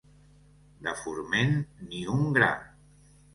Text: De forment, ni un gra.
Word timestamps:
De 0.87 0.93
forment, 1.01 1.53
ni 1.91 2.01
un 2.15 2.25
gra. 2.39 2.49